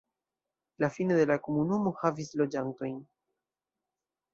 [0.79, 3.01] La Fine de la komunumo havis loĝantojn.